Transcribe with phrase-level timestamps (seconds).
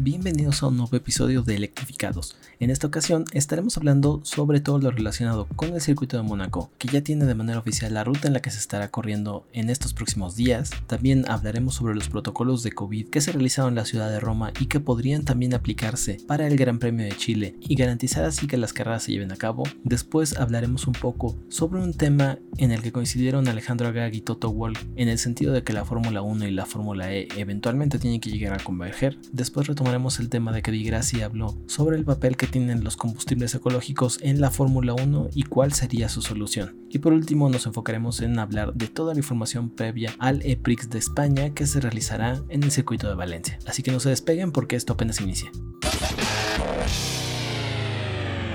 [0.00, 2.36] Bienvenidos a un nuevo episodio de Electrificados.
[2.60, 6.86] En esta ocasión estaremos hablando sobre todo lo relacionado con el circuito de Mónaco, que
[6.86, 9.94] ya tiene de manera oficial la ruta en la que se estará corriendo en estos
[9.94, 10.70] próximos días.
[10.86, 14.52] También hablaremos sobre los protocolos de COVID que se realizaron en la ciudad de Roma
[14.60, 18.56] y que podrían también aplicarse para el Gran Premio de Chile y garantizar así que
[18.56, 19.64] las carreras se lleven a cabo.
[19.82, 24.52] Después hablaremos un poco sobre un tema en el que coincidieron Alejandro Agag y Toto
[24.52, 28.20] Wolff en el sentido de que la Fórmula 1 y la Fórmula E eventualmente tienen
[28.20, 29.18] que llegar a converger.
[29.32, 33.54] Después el tema de que Di Grassi habló sobre el papel que tienen los combustibles
[33.54, 36.76] ecológicos en la Fórmula 1 y cuál sería su solución.
[36.90, 40.98] Y por último nos enfocaremos en hablar de toda la información previa al EPRIX de
[40.98, 43.58] España que se realizará en el circuito de Valencia.
[43.66, 45.50] Así que no se despeguen porque esto apenas inicia.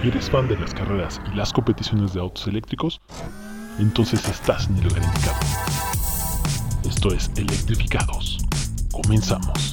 [0.04, 3.02] ¿Eres fan de las carreras y las competiciones de autos eléctricos?
[3.80, 5.40] Entonces estás en el lugar indicado.
[6.88, 8.38] Esto es Electrificados.
[8.92, 9.73] Comenzamos.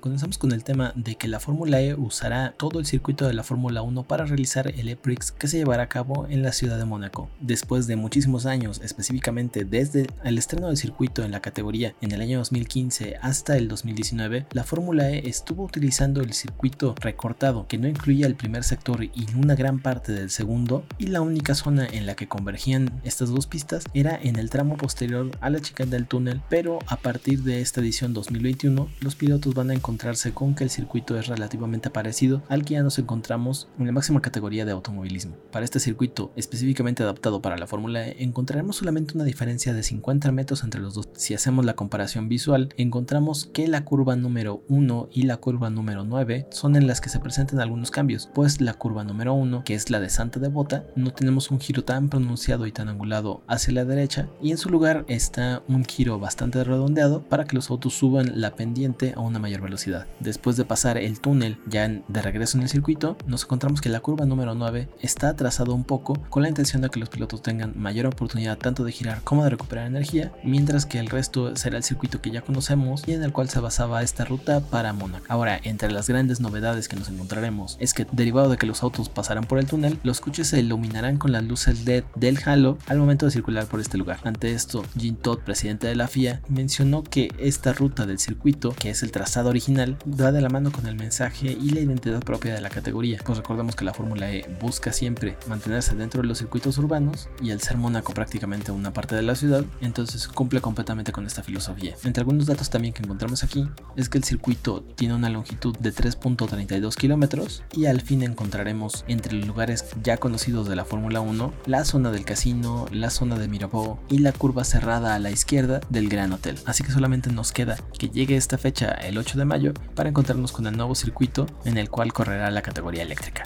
[0.00, 3.42] Comenzamos con el tema de que la Fórmula E usará todo el circuito de la
[3.42, 6.86] Fórmula 1 para realizar el EPRIX que se llevará a cabo en la ciudad de
[6.86, 7.28] Mónaco.
[7.38, 12.22] Después de muchísimos años, específicamente desde el estreno del circuito en la categoría en el
[12.22, 17.86] año 2015 hasta el 2019, la Fórmula E estuvo utilizando el circuito recortado que no
[17.86, 22.06] incluía el primer sector y una gran parte del segundo y la única zona en
[22.06, 26.06] la que convergían estas dos pistas era en el tramo posterior a la chicana del
[26.06, 30.54] túnel, pero a partir de esta edición 2021 los pilotos van a encontrar encontrarse con
[30.54, 34.64] que el circuito es relativamente parecido al que ya nos encontramos en la máxima categoría
[34.64, 35.34] de automovilismo.
[35.50, 40.30] Para este circuito específicamente adaptado para la Fórmula E encontraremos solamente una diferencia de 50
[40.30, 41.08] metros entre los dos.
[41.14, 46.04] Si hacemos la comparación visual, encontramos que la curva número 1 y la curva número
[46.04, 49.74] 9 son en las que se presentan algunos cambios, pues la curva número 1, que
[49.74, 53.74] es la de Santa Devota, no tenemos un giro tan pronunciado y tan angulado hacia
[53.74, 57.94] la derecha y en su lugar está un giro bastante redondeado para que los autos
[57.94, 59.79] suban la pendiente a una mayor velocidad.
[60.20, 64.00] Después de pasar el túnel ya de regreso en el circuito, nos encontramos que la
[64.00, 67.72] curva número 9 está trazado un poco con la intención de que los pilotos tengan
[67.76, 71.84] mayor oportunidad tanto de girar como de recuperar energía, mientras que el resto será el
[71.84, 75.24] circuito que ya conocemos y en el cual se basaba esta ruta para Mónaco.
[75.28, 79.08] Ahora, entre las grandes novedades que nos encontraremos es que derivado de que los autos
[79.08, 82.98] pasarán por el túnel, los coches se iluminarán con las luces LED del halo al
[82.98, 84.20] momento de circular por este lugar.
[84.24, 88.90] Ante esto, Jim Todd, presidente de la FIA, mencionó que esta ruta del circuito, que
[88.90, 92.54] es el trazado original, va de la mano con el mensaje y la identidad propia
[92.54, 96.38] de la categoría, pues recordemos que la Fórmula E busca siempre mantenerse dentro de los
[96.38, 101.12] circuitos urbanos y al ser Mónaco prácticamente una parte de la ciudad, entonces cumple completamente
[101.12, 101.94] con esta filosofía.
[102.04, 105.92] Entre algunos datos también que encontramos aquí es que el circuito tiene una longitud de
[105.92, 111.52] 3.32 kilómetros y al fin encontraremos entre los lugares ya conocidos de la Fórmula 1
[111.66, 115.80] la zona del casino, la zona de Mirabeau y la curva cerrada a la izquierda
[115.90, 116.56] del Gran Hotel.
[116.66, 119.59] Así que solamente nos queda que llegue esta fecha el 8 de mayo
[119.94, 123.44] para encontrarnos con el nuevo circuito en el cual correrá la categoría eléctrica.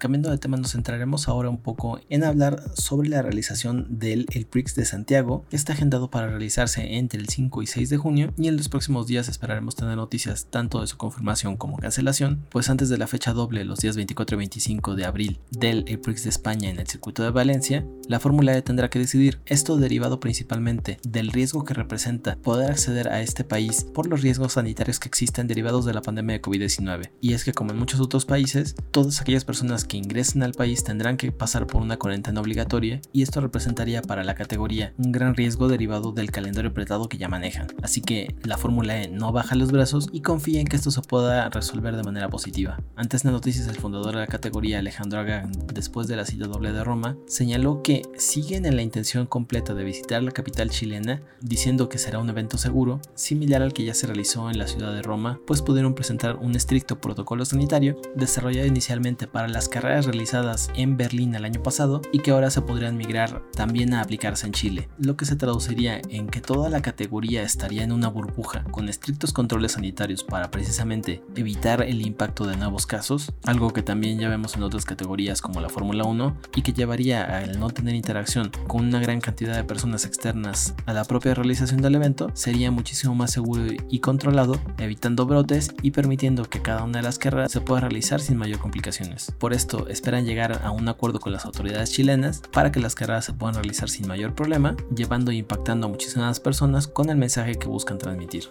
[0.00, 4.46] Cambiando de tema nos centraremos ahora un poco en hablar sobre la realización del El
[4.46, 8.32] Prix de Santiago, que está agendado para realizarse entre el 5 y 6 de junio
[8.38, 12.70] y en los próximos días esperaremos tener noticias tanto de su confirmación como cancelación, pues
[12.70, 16.24] antes de la fecha doble, los días 24 y 25 de abril del El Prix
[16.24, 20.18] de España en el circuito de Valencia, la Fórmula E tendrá que decidir, esto derivado
[20.18, 25.08] principalmente del riesgo que representa poder acceder a este país por los riesgos sanitarios que
[25.08, 27.10] existen derivados de la pandemia de COVID-19.
[27.20, 30.84] Y es que como en muchos otros países, todas aquellas personas que ingresen al país
[30.84, 35.34] tendrán que pasar por una cuarentena obligatoria y esto representaría para la categoría un gran
[35.34, 37.66] riesgo derivado del calendario apretado que ya manejan.
[37.82, 41.02] Así que la Fórmula E no baja los brazos y confía en que esto se
[41.02, 42.78] pueda resolver de manera positiva.
[42.94, 46.70] Antes de noticias, el fundador de la categoría, Alejandro Agag, después de la cita doble
[46.70, 51.88] de Roma, señaló que siguen en la intención completa de visitar la capital chilena, diciendo
[51.88, 55.02] que será un evento seguro, similar al que ya se realizó en la ciudad de
[55.02, 60.96] Roma, pues pudieron presentar un estricto protocolo sanitario desarrollado inicialmente para las carreras realizadas en
[60.96, 64.88] Berlín el año pasado y que ahora se podrían migrar también a aplicarse en Chile,
[64.98, 69.32] lo que se traduciría en que toda la categoría estaría en una burbuja con estrictos
[69.32, 74.56] controles sanitarios para precisamente evitar el impacto de nuevos casos, algo que también ya vemos
[74.56, 78.86] en otras categorías como la Fórmula 1 y que llevaría al no tener interacción con
[78.86, 83.30] una gran cantidad de personas externas a la propia realización del evento, sería muchísimo más
[83.30, 87.80] seguro y controlado, evitando brotes y permitiendo que cada una de las carreras se pueda
[87.80, 89.32] realizar sin mayor complicaciones.
[89.38, 93.24] Por esto, esperan llegar a un acuerdo con las autoridades chilenas para que las carreras
[93.24, 97.56] se puedan realizar sin mayor problema, llevando e impactando a muchísimas personas con el mensaje
[97.56, 98.48] que buscan transmitir.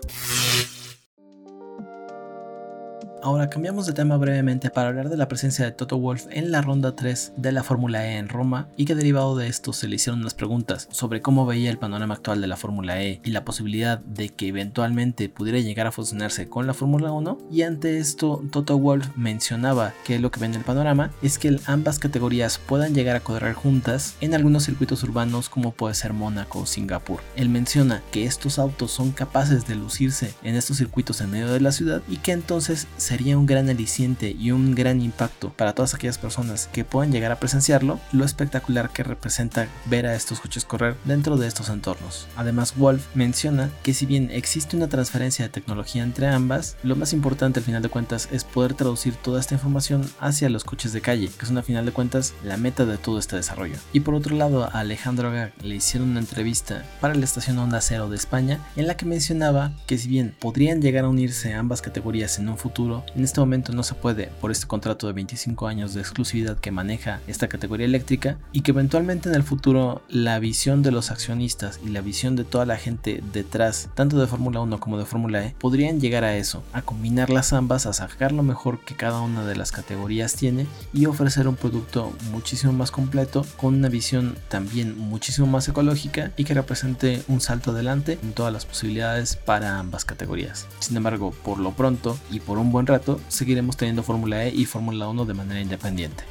[3.22, 6.62] Ahora cambiamos de tema brevemente para hablar de la presencia de Toto Wolf en la
[6.62, 9.98] ronda 3 de la Fórmula E en Roma y que derivado de esto se le
[9.98, 13.44] hicieron unas preguntas sobre cómo veía el panorama actual de la Fórmula E y la
[13.44, 18.42] posibilidad de que eventualmente pudiera llegar a fusionarse con la Fórmula 1 y ante esto
[18.52, 22.96] Toto Wolf mencionaba que lo que ve en el panorama es que ambas categorías puedan
[22.96, 27.20] llegar a correr juntas en algunos circuitos urbanos como puede ser Mónaco o Singapur.
[27.36, 31.60] Él menciona que estos autos son capaces de lucirse en estos circuitos en medio de
[31.60, 35.96] la ciudad y que entonces sería un gran aliciente y un gran impacto para todas
[35.96, 40.64] aquellas personas que puedan llegar a presenciarlo, lo espectacular que representa ver a estos coches
[40.64, 42.28] correr dentro de estos entornos.
[42.36, 47.12] Además, Wolf menciona que si bien existe una transferencia de tecnología entre ambas, lo más
[47.12, 51.02] importante al final de cuentas es poder traducir toda esta información hacia los coches de
[51.02, 53.78] calle, que es una final de cuentas la meta de todo este desarrollo.
[53.92, 57.82] Y por otro lado, a Alejandro Gag le hicieron una entrevista para la estación Onda
[57.82, 61.82] Cero de España en la que mencionaba que si bien podrían llegar a unirse ambas
[61.82, 65.68] categorías en un futuro, en este momento no se puede por este contrato de 25
[65.68, 70.40] años de exclusividad que maneja esta categoría eléctrica y que eventualmente en el futuro la
[70.40, 74.60] visión de los accionistas y la visión de toda la gente detrás, tanto de Fórmula
[74.62, 78.32] 1 como de Fórmula E, podrían llegar a eso, a combinar las ambas, a sacar
[78.32, 82.92] lo mejor que cada una de las categorías tiene y ofrecer un producto muchísimo más
[82.92, 88.34] completo con una visión también muchísimo más ecológica y que represente un salto adelante en
[88.34, 90.68] todas las posibilidades para ambas categorías.
[90.80, 94.66] Sin embargo, por lo pronto y por un buen rato, seguiremos teniendo Fórmula E y
[94.66, 96.24] Fórmula 1 de manera independiente.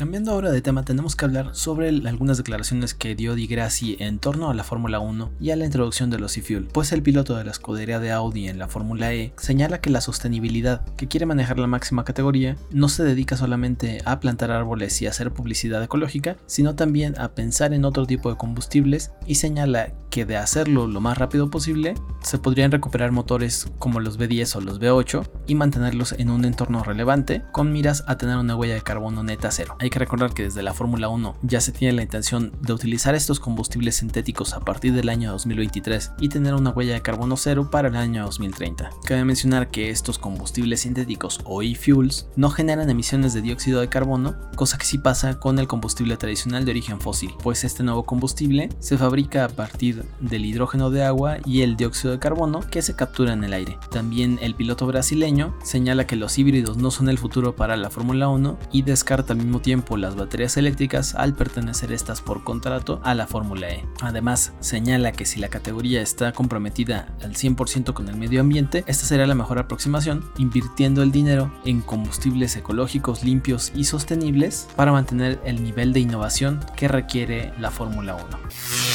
[0.00, 4.18] Cambiando ahora de tema, tenemos que hablar sobre algunas declaraciones que dio Di Grassi en
[4.18, 7.36] torno a la Fórmula 1 y a la introducción de los e-fuel, pues el piloto
[7.36, 11.26] de la escudería de Audi en la Fórmula E señala que la sostenibilidad que quiere
[11.26, 16.38] manejar la máxima categoría no se dedica solamente a plantar árboles y hacer publicidad ecológica,
[16.46, 21.00] sino también a pensar en otro tipo de combustibles y señala que de hacerlo lo
[21.00, 26.12] más rápido posible, se podrían recuperar motores como los V10 o los V8 y mantenerlos
[26.12, 29.76] en un entorno relevante con miras a tener una huella de carbono neta cero.
[29.90, 33.40] Que recordar que desde la Fórmula 1 ya se tiene la intención de utilizar estos
[33.40, 37.88] combustibles sintéticos a partir del año 2023 y tener una huella de carbono cero para
[37.88, 38.90] el año 2030.
[39.04, 44.36] Cabe mencionar que estos combustibles sintéticos o e-fuels no generan emisiones de dióxido de carbono,
[44.56, 48.68] cosa que sí pasa con el combustible tradicional de origen fósil, pues este nuevo combustible
[48.78, 52.94] se fabrica a partir del hidrógeno de agua y el dióxido de carbono que se
[52.94, 53.78] captura en el aire.
[53.90, 58.28] También el piloto brasileño señala que los híbridos no son el futuro para la Fórmula
[58.28, 63.14] 1 y descarta al mismo tiempo las baterías eléctricas al pertenecer estas por contrato a
[63.14, 63.84] la Fórmula E.
[64.00, 69.04] Además, señala que si la categoría está comprometida al 100% con el medio ambiente, esta
[69.04, 75.40] será la mejor aproximación, invirtiendo el dinero en combustibles ecológicos limpios y sostenibles para mantener
[75.44, 78.89] el nivel de innovación que requiere la Fórmula 1.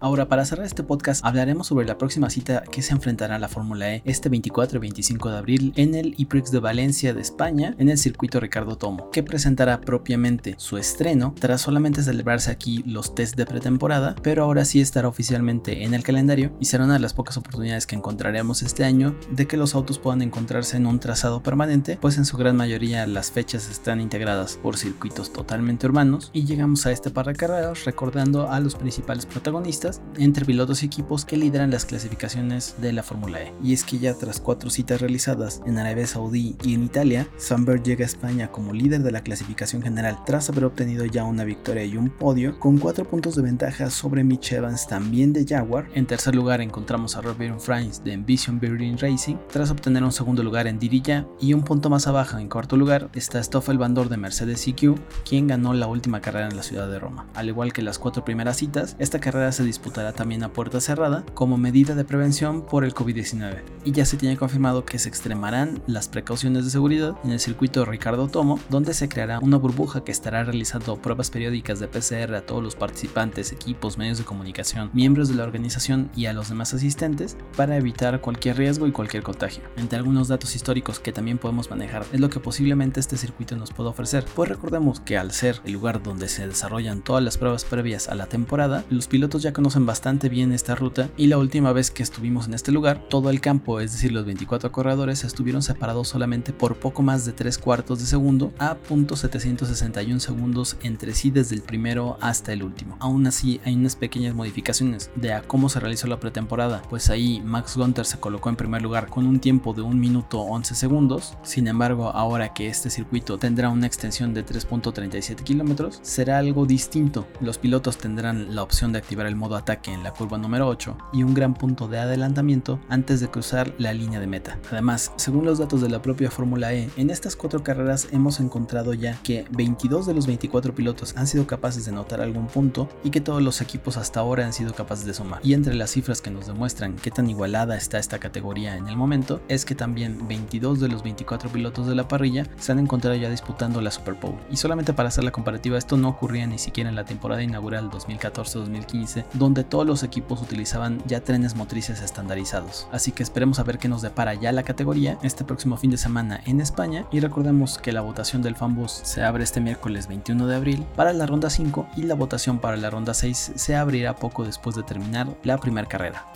[0.00, 3.48] Ahora, para cerrar este podcast, hablaremos sobre la próxima cita que se enfrentará a la
[3.48, 7.74] Fórmula E este 24 y 25 de abril en el IPRIX de Valencia de España,
[7.78, 13.16] en el circuito Ricardo Tomo, que presentará propiamente su estreno tras solamente celebrarse aquí los
[13.16, 17.00] test de pretemporada, pero ahora sí estará oficialmente en el calendario y será una de
[17.00, 21.00] las pocas oportunidades que encontraremos este año de que los autos puedan encontrarse en un
[21.00, 26.30] trazado permanente, pues en su gran mayoría las fechas están integradas por circuitos totalmente urbanos.
[26.32, 30.86] Y llegamos a este par de carreras recordando a los principales protagonistas entre pilotos y
[30.86, 33.52] equipos que lideran las clasificaciones de la Fórmula E.
[33.62, 37.82] Y es que ya tras cuatro citas realizadas en Arabia Saudí y en Italia, Sunbird
[37.82, 41.84] llega a España como líder de la clasificación general tras haber obtenido ya una victoria
[41.84, 45.88] y un podio con cuatro puntos de ventaja sobre Mitch Evans también de Jaguar.
[45.94, 50.42] En tercer lugar encontramos a Robert Franz de Envision Building Racing tras obtener un segundo
[50.42, 54.16] lugar en Diriyah y un punto más abajo en cuarto lugar está Stoffel Bandor de
[54.16, 57.26] Mercedes EQ quien ganó la última carrera en la ciudad de Roma.
[57.34, 61.24] Al igual que las cuatro primeras citas, esta carrera se disputará también a puerta cerrada
[61.34, 63.62] como medida de prevención por el COVID-19.
[63.84, 67.84] Y ya se tiene confirmado que se extremarán las precauciones de seguridad en el circuito
[67.84, 72.40] Ricardo Tomo, donde se creará una burbuja que estará realizando pruebas periódicas de PCR a
[72.40, 76.74] todos los participantes, equipos, medios de comunicación, miembros de la organización y a los demás
[76.74, 79.62] asistentes para evitar cualquier riesgo y cualquier contagio.
[79.76, 83.70] Entre algunos datos históricos que también podemos manejar es lo que posiblemente este circuito nos
[83.70, 87.64] pueda ofrecer, pues recordemos que al ser el lugar donde se desarrollan todas las pruebas
[87.64, 91.36] previas a la temporada, los pilotos ya conocen conocen bastante bien esta ruta y la
[91.36, 95.24] última vez que estuvimos en este lugar, todo el campo, es decir, los 24 corredores,
[95.24, 101.12] estuvieron separados solamente por poco más de 3 cuartos de segundo a .761 segundos entre
[101.12, 102.96] sí desde el primero hasta el último.
[102.98, 107.76] Aún así, hay unas pequeñas modificaciones de cómo se realizó la pretemporada, pues ahí Max
[107.76, 111.68] Gunter se colocó en primer lugar con un tiempo de 1 minuto 11 segundos, sin
[111.68, 117.28] embargo, ahora que este circuito tendrá una extensión de 3.37 kilómetros, será algo distinto.
[117.42, 120.96] Los pilotos tendrán la opción de activar el modo ataque en la curva número 8
[121.12, 124.58] y un gran punto de adelantamiento antes de cruzar la línea de meta.
[124.70, 128.94] Además, según los datos de la propia Fórmula E, en estas cuatro carreras hemos encontrado
[128.94, 133.10] ya que 22 de los 24 pilotos han sido capaces de notar algún punto y
[133.10, 135.40] que todos los equipos hasta ahora han sido capaces de sumar.
[135.42, 138.96] Y entre las cifras que nos demuestran qué tan igualada está esta categoría en el
[138.96, 143.16] momento, es que también 22 de los 24 pilotos de la parrilla se han encontrado
[143.16, 144.38] ya disputando la Super Bowl.
[144.50, 147.90] Y solamente para hacer la comparativa, esto no ocurría ni siquiera en la temporada inaugural
[147.90, 152.86] 2014-2015, donde todos los equipos utilizaban ya trenes motrices estandarizados.
[152.92, 155.96] Así que esperemos a ver qué nos depara ya la categoría este próximo fin de
[155.96, 160.46] semana en España y recordemos que la votación del Fanbus se abre este miércoles 21
[160.46, 164.16] de abril para la ronda 5 y la votación para la ronda 6 se abrirá
[164.16, 166.26] poco después de terminar la primera carrera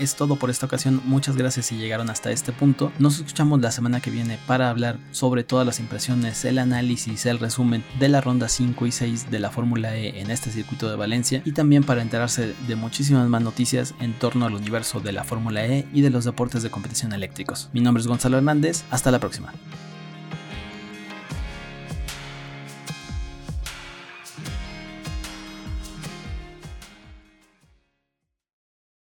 [0.00, 1.00] es todo por esta ocasión.
[1.04, 2.92] Muchas gracias si llegaron hasta este punto.
[2.98, 7.38] Nos escuchamos la semana que viene para hablar sobre todas las impresiones, el análisis, el
[7.38, 10.96] resumen de la ronda 5 y 6 de la Fórmula E en este circuito de
[10.96, 15.24] Valencia y también para enterarse de muchísimas más noticias en torno al universo de la
[15.24, 17.68] Fórmula E y de los deportes de competición eléctricos.
[17.72, 18.84] Mi nombre es Gonzalo Hernández.
[18.90, 19.52] Hasta la próxima.